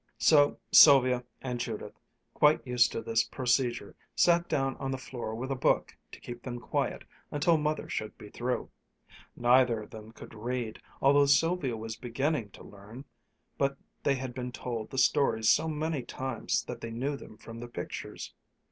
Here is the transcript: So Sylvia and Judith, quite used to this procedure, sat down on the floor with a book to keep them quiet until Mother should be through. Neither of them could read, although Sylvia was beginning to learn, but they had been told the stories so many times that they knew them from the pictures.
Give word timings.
So 0.17 0.57
Sylvia 0.71 1.23
and 1.43 1.59
Judith, 1.59 1.93
quite 2.33 2.65
used 2.65 2.91
to 2.93 3.03
this 3.03 3.23
procedure, 3.23 3.95
sat 4.15 4.49
down 4.49 4.75
on 4.77 4.89
the 4.89 4.97
floor 4.97 5.35
with 5.35 5.51
a 5.51 5.55
book 5.55 5.95
to 6.11 6.19
keep 6.19 6.41
them 6.41 6.59
quiet 6.59 7.03
until 7.29 7.55
Mother 7.59 7.87
should 7.87 8.17
be 8.17 8.31
through. 8.31 8.71
Neither 9.35 9.83
of 9.83 9.91
them 9.91 10.11
could 10.11 10.33
read, 10.33 10.81
although 11.03 11.27
Sylvia 11.27 11.77
was 11.77 11.97
beginning 11.97 12.49
to 12.49 12.63
learn, 12.63 13.05
but 13.59 13.77
they 14.01 14.15
had 14.15 14.33
been 14.33 14.51
told 14.51 14.89
the 14.89 14.97
stories 14.97 15.49
so 15.49 15.67
many 15.67 16.01
times 16.01 16.63
that 16.63 16.81
they 16.81 16.89
knew 16.89 17.15
them 17.15 17.37
from 17.37 17.59
the 17.59 17.67
pictures. 17.67 18.33